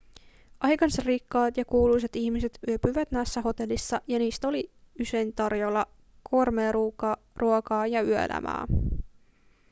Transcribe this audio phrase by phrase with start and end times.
[0.59, 5.87] aikansa rikkaat ja kuuluisat ihmiset yöpyivät näissä hotelleissa ja niissä oli usein tarjolla
[6.29, 8.65] gourmetruokaa ja yöelämää